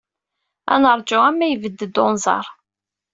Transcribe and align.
Ad 0.73 0.79
neṛju 0.81 1.17
arma 1.27 1.45
yebded 1.47 1.95
unẓar. 2.05 2.45